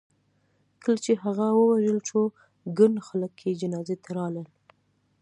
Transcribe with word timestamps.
کله 0.81 0.97
چې 1.05 1.13
هغه 1.23 1.45
ووژل 1.51 1.99
شو 2.07 2.21
ګڼ 2.77 2.91
خلک 3.07 3.33
یې 3.47 3.53
جنازې 3.61 3.95
ته 4.03 4.09
لاړل. 4.17 4.47